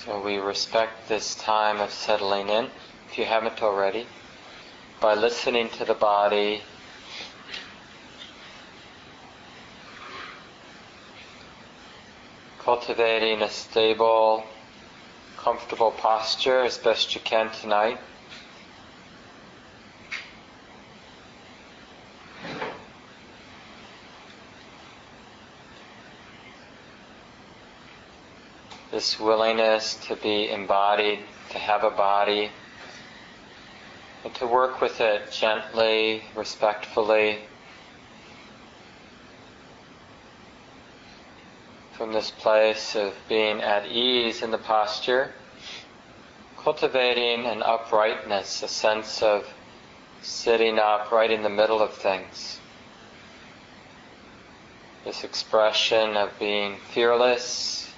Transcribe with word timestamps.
So 0.00 0.20
we 0.20 0.38
respect 0.38 1.08
this 1.08 1.36
time 1.36 1.80
of 1.80 1.92
settling 1.92 2.48
in, 2.48 2.70
if 3.08 3.18
you 3.18 3.24
haven't 3.24 3.62
already, 3.62 4.06
by 5.00 5.14
listening 5.14 5.68
to 5.70 5.84
the 5.84 5.94
body. 5.94 6.62
Cultivating 12.58 13.42
a 13.42 13.48
stable, 13.48 14.44
comfortable 15.36 15.92
posture 15.92 16.62
as 16.62 16.78
best 16.78 17.14
you 17.14 17.20
can 17.20 17.50
tonight. 17.50 17.98
This 29.02 29.18
willingness 29.18 29.96
to 29.96 30.14
be 30.14 30.48
embodied, 30.48 31.18
to 31.50 31.58
have 31.58 31.82
a 31.82 31.90
body, 31.90 32.48
and 34.22 34.32
to 34.32 34.46
work 34.46 34.80
with 34.80 35.00
it 35.00 35.28
gently, 35.32 36.22
respectfully. 36.36 37.40
From 41.94 42.12
this 42.12 42.30
place 42.30 42.94
of 42.94 43.12
being 43.28 43.60
at 43.60 43.88
ease 43.88 44.40
in 44.40 44.52
the 44.52 44.58
posture, 44.58 45.32
cultivating 46.56 47.44
an 47.44 47.60
uprightness, 47.60 48.62
a 48.62 48.68
sense 48.68 49.20
of 49.20 49.52
sitting 50.20 50.78
up 50.78 51.10
right 51.10 51.32
in 51.32 51.42
the 51.42 51.50
middle 51.50 51.82
of 51.82 51.92
things. 51.92 52.60
This 55.04 55.24
expression 55.24 56.16
of 56.16 56.30
being 56.38 56.76
fearless, 56.94 57.91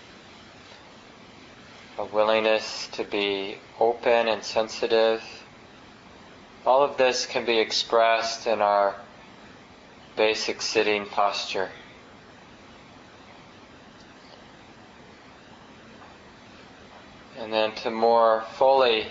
a 1.99 2.05
willingness 2.05 2.89
to 2.89 3.05
be 3.05 3.57
open 3.79 4.29
and 4.29 4.43
sensitive. 4.43 5.23
All 6.67 6.83
of 6.83 6.97
this 6.97 7.27
can 7.27 7.45
be 7.45 7.59
expressed 7.59 8.47
in 8.47 8.61
our 8.61 8.97
basic 10.17 10.61
sitting 10.61 11.07
posture. 11.07 11.71
And 17.39 17.53
then 17.53 17.75
to 17.77 17.91
more 17.91 18.45
fully 18.57 19.07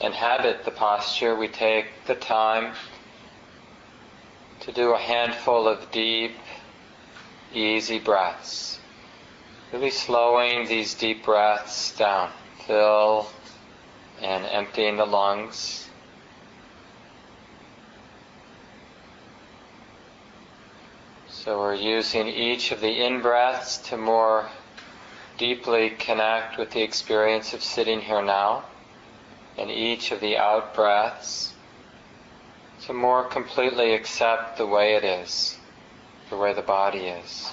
inhabit 0.00 0.64
the 0.64 0.70
posture, 0.70 1.36
we 1.36 1.48
take 1.48 1.86
the 2.06 2.14
time 2.14 2.74
to 4.60 4.72
do 4.72 4.94
a 4.94 4.98
handful 4.98 5.68
of 5.68 5.90
deep, 5.90 6.36
easy 7.52 7.98
breaths. 7.98 8.78
Really 9.74 9.90
slowing 9.90 10.68
these 10.68 10.94
deep 10.94 11.24
breaths 11.24 11.96
down. 11.98 12.30
Fill 12.64 13.26
and 14.22 14.46
emptying 14.46 14.96
the 14.96 15.04
lungs. 15.04 15.88
So 21.28 21.58
we're 21.58 21.74
using 21.74 22.28
each 22.28 22.70
of 22.70 22.80
the 22.80 23.04
in 23.04 23.20
breaths 23.20 23.78
to 23.88 23.96
more 23.96 24.48
deeply 25.38 25.90
connect 25.90 26.56
with 26.56 26.70
the 26.70 26.82
experience 26.82 27.52
of 27.52 27.60
sitting 27.60 28.00
here 28.00 28.22
now, 28.22 28.62
and 29.58 29.72
each 29.72 30.12
of 30.12 30.20
the 30.20 30.36
out 30.36 30.72
breaths 30.76 31.52
to 32.82 32.92
more 32.92 33.24
completely 33.24 33.92
accept 33.92 34.56
the 34.56 34.68
way 34.68 34.94
it 34.94 35.02
is, 35.02 35.58
the 36.30 36.36
way 36.36 36.52
the 36.52 36.62
body 36.62 37.06
is. 37.06 37.50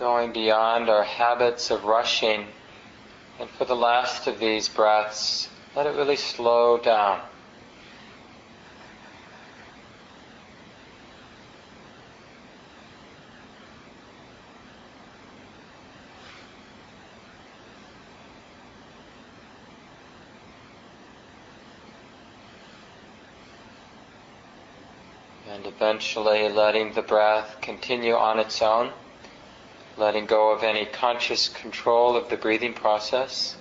Going 0.00 0.32
beyond 0.32 0.88
our 0.88 1.04
habits 1.04 1.70
of 1.70 1.84
rushing. 1.84 2.46
And 3.38 3.50
for 3.50 3.66
the 3.66 3.76
last 3.76 4.26
of 4.26 4.38
these 4.38 4.66
breaths, 4.66 5.50
let 5.76 5.86
it 5.86 5.90
really 5.90 6.16
slow 6.16 6.78
down. 6.78 7.20
And 25.46 25.66
eventually 25.66 26.48
letting 26.48 26.94
the 26.94 27.02
breath 27.02 27.58
continue 27.60 28.14
on 28.14 28.38
its 28.38 28.62
own 28.62 28.92
letting 30.00 30.26
go 30.26 30.50
of 30.50 30.62
any 30.62 30.86
conscious 30.86 31.48
control 31.48 32.16
of 32.16 32.28
the 32.30 32.36
breathing 32.36 32.72
process. 32.72 33.54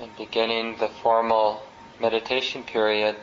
And 0.00 0.14
beginning 0.16 0.76
the 0.78 0.88
formal 0.88 1.62
meditation 2.00 2.62
period 2.62 3.16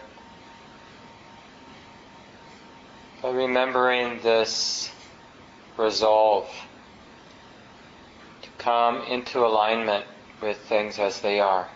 by 3.22 3.30
remembering 3.30 4.20
this 4.22 4.92
resolve 5.78 6.50
to 8.42 8.50
come 8.58 9.02
into 9.04 9.40
alignment 9.40 10.06
with 10.42 10.58
things 10.68 11.00
as 11.00 11.22
they 11.22 11.40
are. 11.40 11.70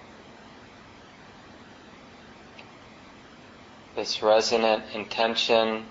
This 3.96 4.22
resonant 4.22 4.84
intention 4.94 5.86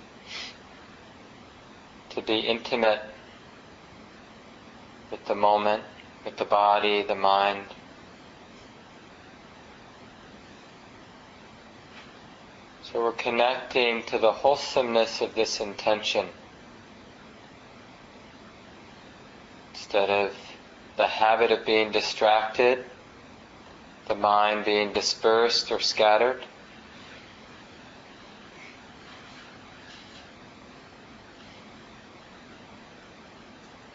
to 2.11 2.23
be 2.23 2.41
intimate 2.41 3.01
with 5.11 5.25
the 5.27 5.35
moment, 5.35 5.83
with 6.25 6.37
the 6.37 6.45
body, 6.45 7.03
the 7.03 7.15
mind, 7.15 7.65
So 12.91 13.03
we're 13.03 13.13
connecting 13.13 14.03
to 14.05 14.17
the 14.17 14.33
wholesomeness 14.33 15.21
of 15.21 15.35
this 15.35 15.61
intention. 15.61 16.27
Instead 19.75 20.09
of 20.09 20.35
the 20.97 21.07
habit 21.07 21.53
of 21.53 21.67
being 21.67 21.93
distracted, 21.93 22.87
the 24.07 24.15
mind 24.15 24.65
being 24.65 24.95
dispersed 24.95 25.71
or 25.71 25.81
scattered. 25.81 26.43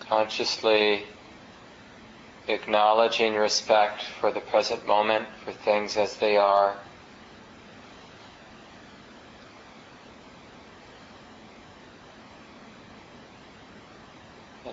Consciously 0.02 1.06
acknowledging 2.48 3.34
respect 3.34 4.04
for 4.20 4.32
the 4.32 4.40
present 4.40 4.86
moment, 4.86 5.28
for 5.44 5.52
things 5.52 5.98
as 5.98 6.18
they 6.18 6.38
are. 6.38 6.78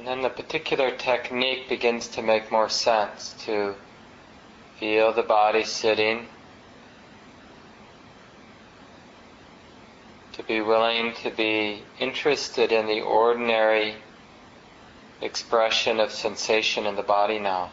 And 0.00 0.08
then 0.08 0.22
the 0.22 0.30
particular 0.30 0.90
technique 0.90 1.68
begins 1.68 2.08
to 2.08 2.22
make 2.22 2.50
more 2.50 2.70
sense 2.70 3.34
to 3.44 3.74
feel 4.78 5.12
the 5.12 5.22
body 5.22 5.62
sitting, 5.62 6.26
to 10.32 10.42
be 10.42 10.62
willing 10.62 11.12
to 11.16 11.30
be 11.30 11.82
interested 11.98 12.72
in 12.72 12.86
the 12.86 13.02
ordinary 13.02 13.96
expression 15.20 16.00
of 16.00 16.10
sensation 16.12 16.86
in 16.86 16.96
the 16.96 17.02
body 17.02 17.38
now. 17.38 17.68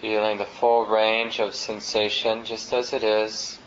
Feeling 0.00 0.38
the 0.38 0.44
full 0.44 0.86
range 0.86 1.40
of 1.40 1.56
sensation 1.56 2.44
just 2.44 2.72
as 2.72 2.92
it 2.92 3.02
is 3.02 3.58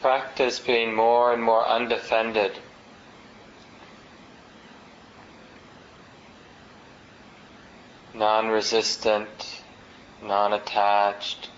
practice 0.00 0.58
being 0.58 0.94
more 0.94 1.32
and 1.32 1.42
more 1.42 1.66
undefended. 1.66 2.58
Non 8.14 8.48
resistant, 8.48 9.62
non 10.22 10.52
attached. 10.52 11.50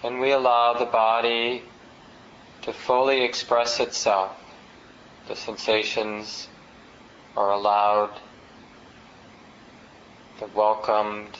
Can 0.00 0.20
we 0.20 0.30
allow 0.30 0.74
the 0.74 0.86
body 0.86 1.62
to 2.62 2.72
fully 2.72 3.22
express 3.22 3.80
itself? 3.80 4.36
The 5.26 5.36
sensations 5.36 6.48
are 7.36 7.50
allowed, 7.50 8.18
they're 10.38 10.48
welcomed. 10.54 11.36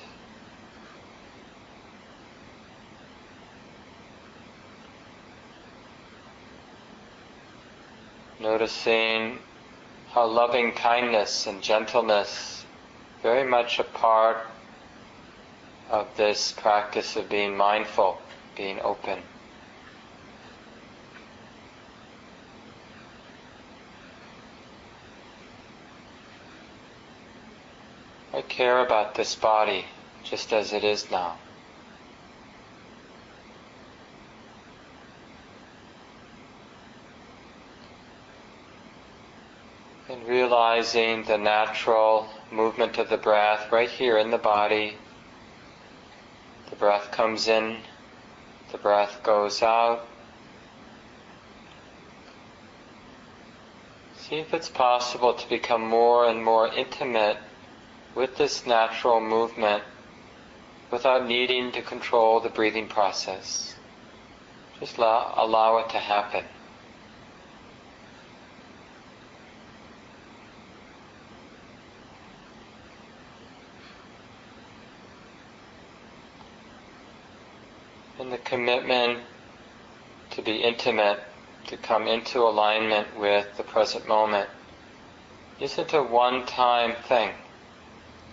Noticing 8.41 9.41
how 10.13 10.27
loving 10.27 10.73
kindness 10.73 11.47
and 11.47 11.61
gentleness 11.61 12.65
very 13.23 13.49
much 13.49 13.79
a 13.79 13.85
part 13.85 14.47
of 15.91 16.07
this 16.17 16.53
practice 16.53 17.17
of 17.17 17.29
being 17.29 17.57
mindful, 17.57 18.21
being 18.57 18.81
open. 18.81 19.19
I 28.33 28.43
care 28.43 28.85
about 28.85 29.15
this 29.15 29.35
body 29.35 29.87
just 30.23 30.53
as 30.53 30.73
it 30.73 30.85
is 30.85 31.11
now. 31.11 31.39
And 40.19 40.27
realizing 40.27 41.23
the 41.23 41.39
natural 41.39 42.29
movement 42.51 42.99
of 42.99 43.09
the 43.09 43.17
breath 43.17 43.71
right 43.71 43.89
here 43.89 44.19
in 44.19 44.31
the 44.31 44.39
body. 44.39 44.97
The 46.71 46.77
breath 46.77 47.13
comes 47.13 47.47
in, 47.47 47.77
the 48.73 48.79
breath 48.79 49.23
goes 49.23 49.63
out. 49.63 50.09
See 54.17 54.37
if 54.37 54.53
it's 54.53 54.69
possible 54.69 55.35
to 55.35 55.49
become 55.49 55.83
more 55.83 56.27
and 56.27 56.45
more 56.45 56.67
intimate 56.67 57.39
with 58.17 58.37
this 58.37 58.67
natural 58.67 59.21
movement 59.21 59.85
without 60.91 61.29
needing 61.29 61.71
to 61.73 61.83
control 61.83 62.41
the 62.41 62.49
breathing 62.49 62.89
process. 62.89 63.77
Just 64.81 64.99
allow, 64.99 65.35
allow 65.37 65.79
it 65.79 65.91
to 65.91 65.99
happen. 65.99 66.45
Commitment 78.49 79.21
to 80.31 80.43
be 80.43 80.57
intimate, 80.57 81.21
to 81.67 81.77
come 81.77 82.07
into 82.07 82.41
alignment 82.41 83.19
with 83.19 83.47
the 83.59 83.63
present 83.63 84.09
moment, 84.09 84.49
isn't 85.61 85.93
a 85.93 86.03
one 86.03 86.47
time 86.47 86.95
thing. 87.09 87.31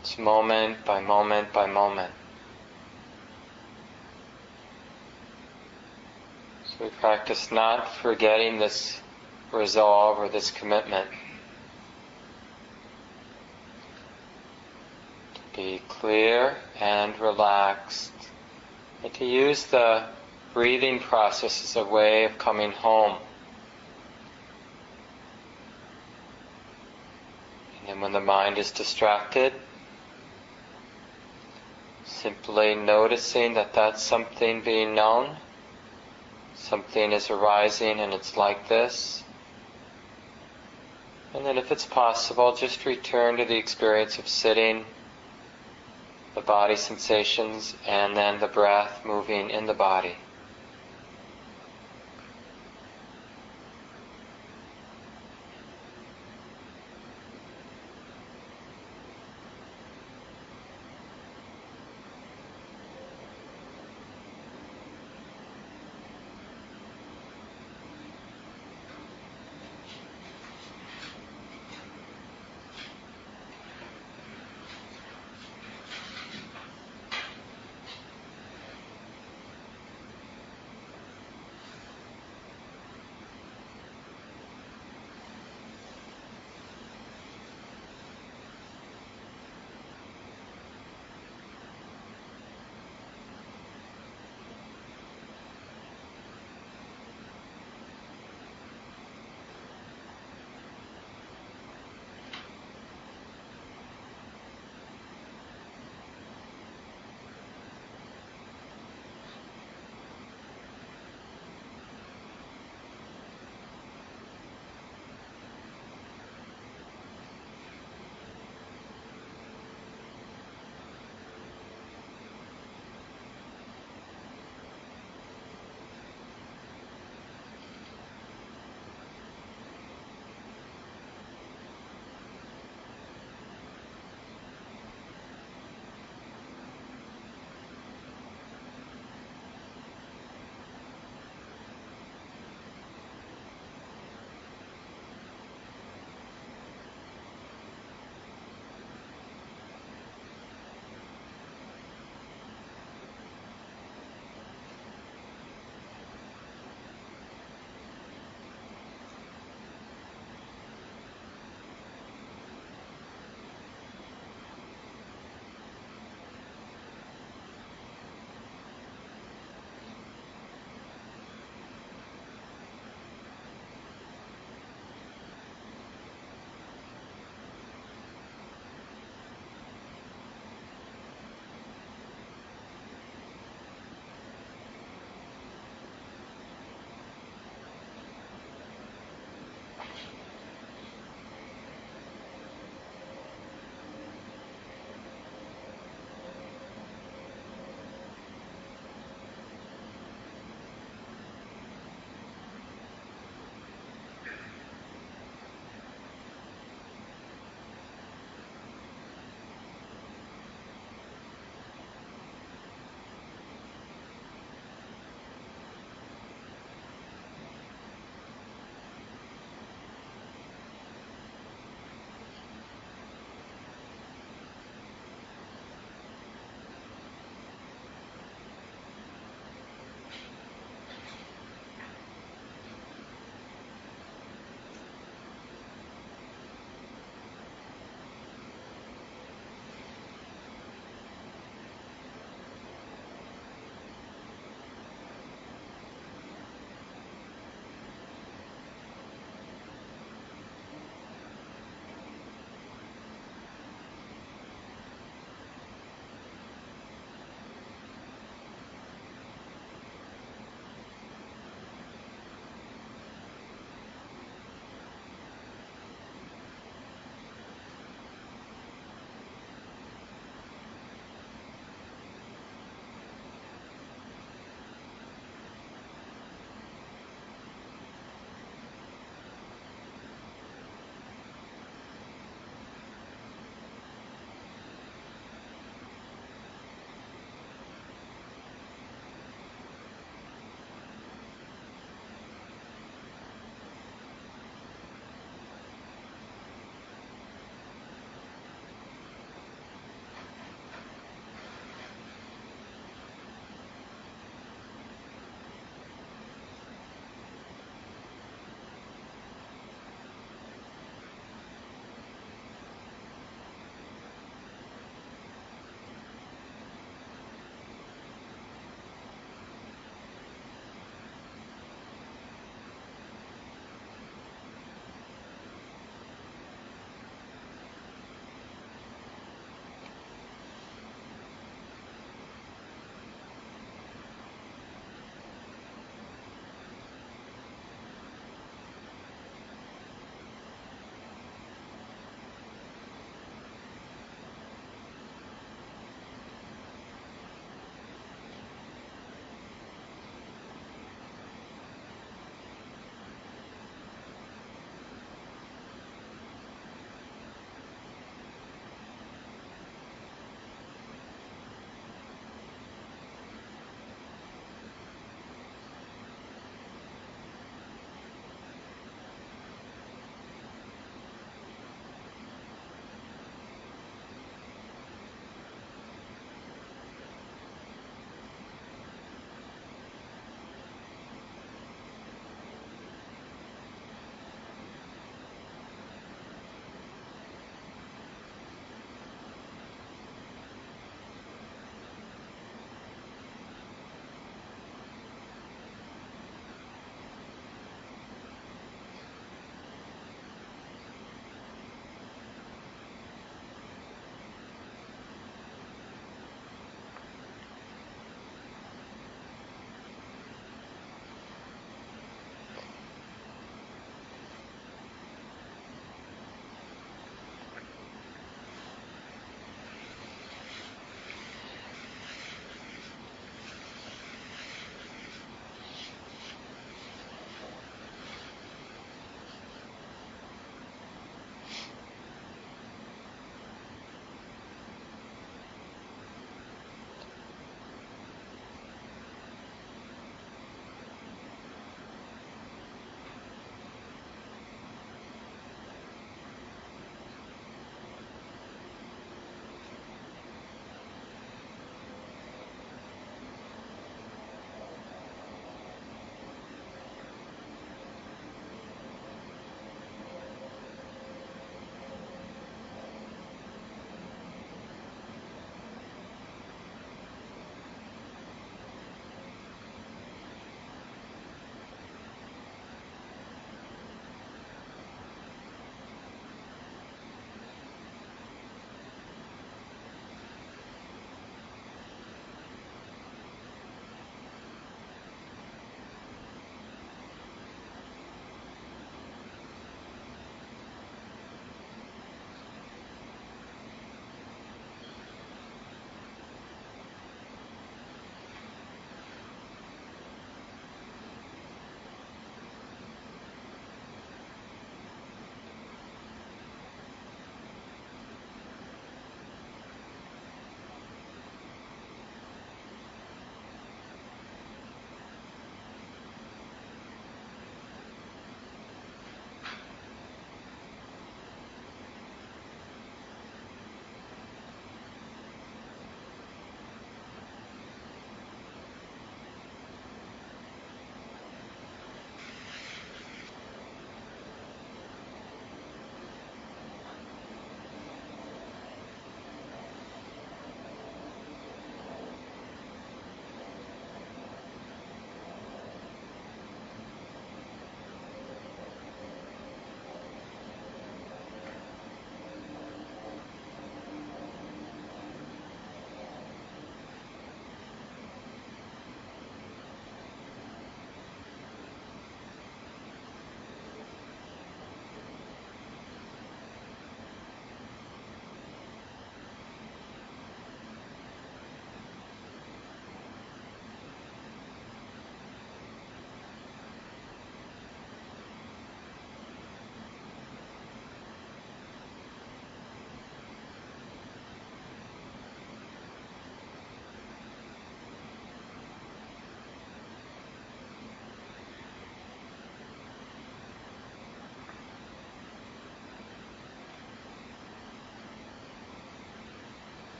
It's 0.00 0.18
moment 0.18 0.84
by 0.84 1.00
moment 1.00 1.52
by 1.52 1.66
moment. 1.66 2.12
So 6.66 6.84
we 6.84 6.90
practice 6.90 7.50
not 7.50 7.94
forgetting 7.96 8.58
this 8.58 9.00
resolve 9.50 10.18
or 10.18 10.28
this 10.28 10.50
commitment. 10.50 11.08
To 15.34 15.40
be 15.56 15.80
clear 15.88 16.56
and 16.80 17.18
relaxed 17.18 18.12
and 19.02 19.12
to 19.14 19.24
use 19.24 19.66
the 19.66 20.04
breathing 20.52 21.00
process 21.00 21.64
as 21.64 21.76
a 21.76 21.84
way 21.84 22.24
of 22.24 22.38
coming 22.38 22.72
home. 22.72 23.18
And 27.80 27.88
then 27.88 28.00
when 28.00 28.12
the 28.12 28.20
mind 28.20 28.58
is 28.58 28.70
distracted, 28.70 29.52
simply 32.04 32.74
noticing 32.74 33.54
that 33.54 33.72
that's 33.74 34.02
something 34.02 34.62
being 34.62 34.94
known, 34.94 35.36
something 36.54 37.12
is 37.12 37.30
arising 37.30 37.98
and 37.98 38.12
it's 38.12 38.36
like 38.36 38.68
this. 38.68 39.24
And 41.34 41.46
then 41.46 41.56
if 41.56 41.72
it's 41.72 41.86
possible, 41.86 42.54
just 42.54 42.84
return 42.84 43.38
to 43.38 43.44
the 43.44 43.56
experience 43.56 44.18
of 44.18 44.28
sitting 44.28 44.84
the 46.34 46.40
body 46.40 46.76
sensations, 46.76 47.74
and 47.86 48.16
then 48.16 48.40
the 48.40 48.46
breath 48.48 49.04
moving 49.04 49.50
in 49.50 49.66
the 49.66 49.74
body. 49.74 50.16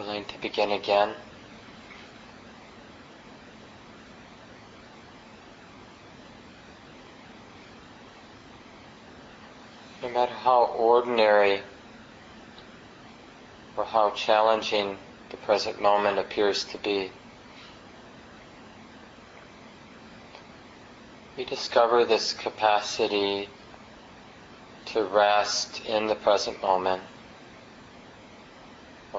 Willing 0.00 0.24
to 0.24 0.38
begin 0.40 0.70
again. 0.72 1.10
No 10.02 10.08
matter 10.08 10.32
how 10.32 10.64
ordinary 10.64 11.60
or 13.76 13.84
how 13.84 14.10
challenging 14.12 14.96
the 15.30 15.36
present 15.36 15.82
moment 15.82 16.18
appears 16.18 16.64
to 16.64 16.78
be, 16.78 17.10
we 21.36 21.44
discover 21.44 22.06
this 22.06 22.32
capacity 22.32 23.50
to 24.86 25.04
rest 25.04 25.82
in 25.86 26.06
the 26.06 26.14
present 26.14 26.62
moment, 26.62 27.02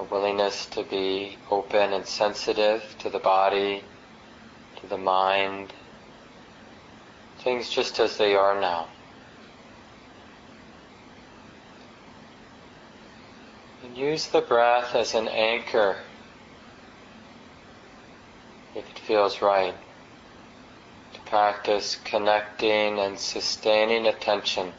willingness 0.02 0.66
to 0.66 0.82
be 0.84 1.36
open 1.50 1.92
and 1.92 2.06
sensitive 2.06 2.82
to 2.98 3.10
the 3.10 3.18
body, 3.18 3.82
to 4.80 4.86
the 4.86 4.98
mind, 4.98 5.72
things 7.38 7.68
just 7.68 7.98
as 8.00 8.16
they 8.16 8.34
are 8.34 8.60
now. 8.60 8.88
And 13.84 13.96
use 13.96 14.28
the 14.28 14.40
breath 14.40 14.94
as 14.94 15.14
an 15.14 15.28
anchor 15.28 15.96
if 18.74 18.88
it 18.88 18.98
feels 18.98 19.42
right. 19.42 19.74
To 21.14 21.20
practice 21.22 21.96
connecting 22.04 22.98
and 22.98 23.18
sustaining 23.18 24.06
attention. 24.06 24.72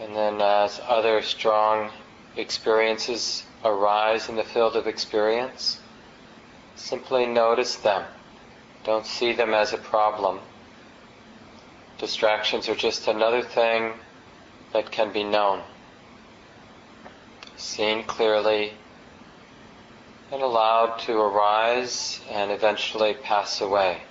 And 0.00 0.14
then 0.14 0.40
as 0.40 0.80
other 0.86 1.22
strong 1.22 1.90
experiences 2.36 3.44
arise 3.64 4.28
in 4.28 4.36
the 4.36 4.44
field 4.44 4.76
of 4.76 4.86
experience, 4.86 5.80
Simply 6.78 7.26
notice 7.26 7.74
them. 7.74 8.04
Don't 8.84 9.04
see 9.04 9.32
them 9.32 9.52
as 9.52 9.72
a 9.72 9.78
problem. 9.78 10.40
Distractions 11.98 12.68
are 12.68 12.76
just 12.76 13.08
another 13.08 13.42
thing 13.42 13.94
that 14.72 14.92
can 14.92 15.12
be 15.12 15.24
known, 15.24 15.62
seen 17.56 18.04
clearly, 18.04 18.74
and 20.30 20.40
allowed 20.40 21.00
to 21.00 21.18
arise 21.18 22.20
and 22.30 22.52
eventually 22.52 23.14
pass 23.14 23.60
away. 23.60 24.02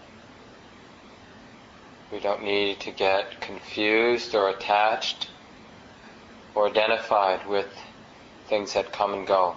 We 2.12 2.20
don't 2.20 2.44
need 2.44 2.82
to 2.82 2.92
get 2.92 3.40
confused 3.40 4.36
or 4.36 4.50
attached 4.50 5.30
or 6.58 6.68
identified 6.68 7.46
with 7.48 7.68
things 8.48 8.74
that 8.74 8.92
come 8.92 9.14
and 9.14 9.28
go. 9.28 9.56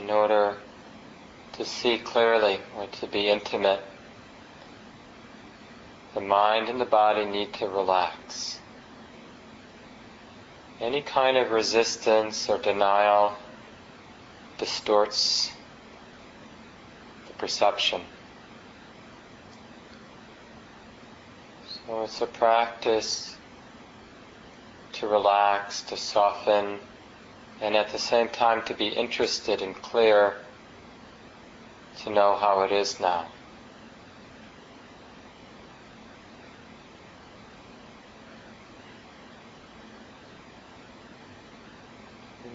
In 0.00 0.10
order 0.10 0.56
to 1.52 1.64
see 1.64 1.98
clearly 1.98 2.58
or 2.76 2.86
to 2.86 3.06
be 3.06 3.28
intimate. 3.28 3.82
The 6.14 6.20
mind 6.20 6.68
and 6.68 6.80
the 6.80 6.86
body 6.86 7.26
need 7.26 7.52
to 7.54 7.68
relax. 7.68 8.58
Any 10.80 11.02
kind 11.02 11.36
of 11.36 11.50
resistance 11.50 12.48
or 12.48 12.58
denial 12.58 13.36
distorts 14.58 15.50
the 17.26 17.34
perception. 17.34 18.00
So 21.86 22.02
it's 22.04 22.20
a 22.22 22.26
practice 22.26 23.36
to 24.94 25.06
relax, 25.06 25.82
to 25.82 25.96
soften, 25.96 26.78
and 27.60 27.76
at 27.76 27.90
the 27.90 27.98
same 27.98 28.28
time 28.28 28.62
to 28.62 28.74
be 28.74 28.88
interested 28.88 29.60
and 29.60 29.74
clear 29.82 30.34
to 31.98 32.10
know 32.10 32.36
how 32.36 32.62
it 32.62 32.72
is 32.72 32.98
now. 32.98 33.26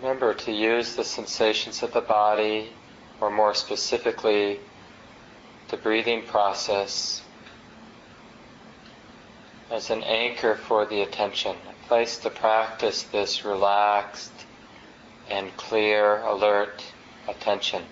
Remember 0.02 0.34
to 0.34 0.52
use 0.52 0.96
the 0.96 1.04
sensations 1.04 1.82
of 1.84 1.94
the 1.94 2.02
body, 2.02 2.70
or 3.22 3.30
more 3.32 3.54
specifically, 3.54 4.60
the 5.70 5.78
breathing 5.78 6.24
process, 6.24 7.22
as 9.72 9.90
an 9.90 10.04
anchor 10.04 10.56
for 10.56 10.86
the 10.86 11.02
attention, 11.02 11.56
a 11.70 11.88
place 11.88 12.18
to 12.18 12.30
practice 12.30 13.04
this 13.04 13.44
relaxed 13.46 14.32
and 15.30 15.56
clear, 15.58 16.22
alert 16.24 16.84
attention. 17.28 17.84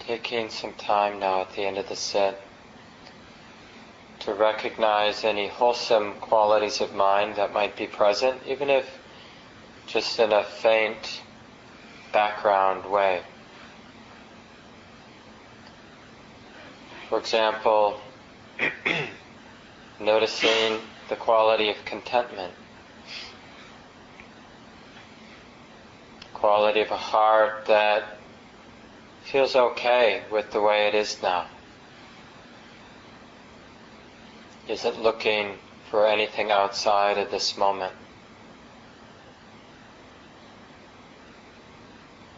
Taking 0.00 0.50
some 0.50 0.72
time 0.74 1.20
now 1.20 1.42
at 1.42 1.52
the 1.52 1.62
end 1.62 1.78
of 1.78 1.88
the 1.88 1.96
sit 1.96 2.40
to 4.20 4.34
recognize 4.34 5.22
any 5.24 5.46
wholesome 5.46 6.14
qualities 6.14 6.80
of 6.80 6.94
mind 6.94 7.36
that 7.36 7.52
might 7.52 7.76
be 7.76 7.86
present, 7.86 8.40
even 8.46 8.68
if 8.70 8.98
just 9.86 10.18
in 10.18 10.32
a 10.32 10.42
faint 10.42 11.22
background 12.12 12.90
way. 12.90 13.22
For 17.08 17.18
example, 17.18 18.00
noticing 20.00 20.80
the 21.08 21.16
quality 21.16 21.70
of 21.70 21.76
contentment, 21.84 22.52
quality 26.34 26.80
of 26.80 26.90
a 26.90 26.96
heart 26.96 27.66
that 27.66 28.15
feels 29.26 29.56
okay 29.56 30.22
with 30.30 30.52
the 30.52 30.60
way 30.60 30.86
it 30.86 30.94
is 30.94 31.20
now. 31.20 31.46
Isn't 34.68 35.02
looking 35.02 35.58
for 35.90 36.06
anything 36.06 36.52
outside 36.52 37.18
of 37.18 37.30
this 37.30 37.56
moment. 37.56 37.92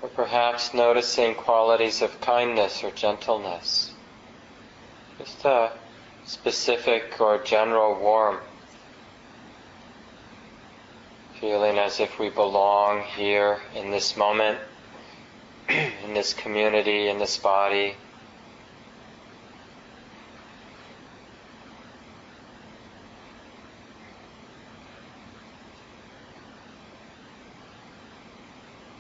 Or 0.01 0.09
perhaps 0.09 0.73
noticing 0.73 1.35
qualities 1.35 2.01
of 2.01 2.21
kindness 2.21 2.83
or 2.83 2.91
gentleness. 2.91 3.93
Just 5.19 5.45
a 5.45 5.73
specific 6.25 7.21
or 7.21 7.43
general 7.43 8.01
warmth. 8.01 8.43
Feeling 11.39 11.79
as 11.79 12.01
if 12.01 12.19
we 12.19 12.31
belong 12.31 13.03
here 13.03 13.61
in 13.75 13.91
this 13.91 14.17
moment, 14.17 14.59
in 16.05 16.15
this 16.15 16.33
community, 16.33 17.09
in 17.09 17.19
this 17.19 17.37
body. 17.37 17.95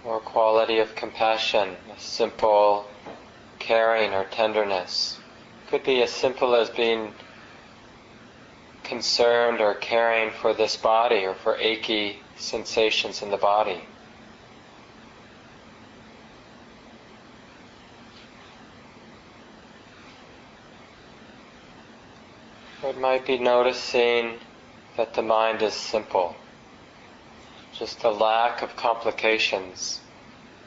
Or 0.05 0.21
quality 0.21 0.79
of 0.79 0.95
compassion, 0.95 1.77
a 1.95 2.01
simple 2.01 2.87
caring 3.59 4.13
or 4.13 4.25
tenderness. 4.25 5.19
Could 5.69 5.85
be 5.85 6.03
as 6.03 6.11
simple 6.11 6.55
as 6.55 6.71
being 6.71 7.13
concerned 8.85 9.61
or 9.61 9.75
caring 9.75 10.31
for 10.31 10.55
this 10.55 10.77
body 10.77 11.27
or 11.27 11.35
for 11.35 11.57
achy 11.57 12.21
sensations 12.37 13.23
in 13.23 13.31
the 13.31 13.37
body. 13.37 13.83
It 22.99 23.01
might 23.01 23.25
be 23.25 23.39
noticing 23.39 24.41
that 24.97 25.15
the 25.15 25.23
mind 25.23 25.63
is 25.63 25.73
simple. 25.73 26.35
Just 27.73 28.03
a 28.03 28.11
lack 28.11 28.61
of 28.61 28.75
complications 28.75 30.01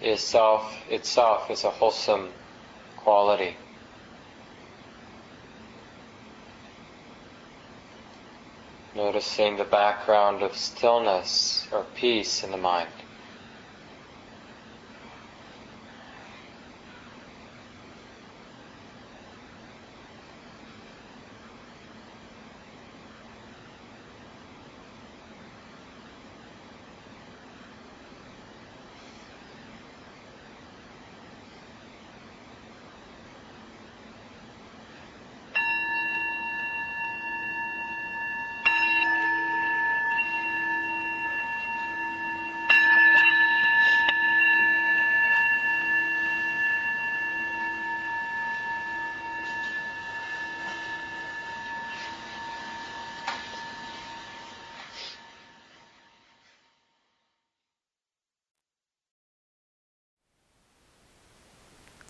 is 0.01 0.21
self 0.21 0.73
itself 0.89 1.51
is 1.51 1.65
a 1.65 1.69
wholesome 1.69 2.29
quality. 2.95 3.57
Noticing 8.95 9.57
the 9.57 9.65
background 9.65 10.41
of 10.41 10.55
stillness 10.55 11.67
or 11.69 11.85
peace 11.95 12.45
in 12.45 12.51
the 12.51 12.57
mind. 12.57 13.00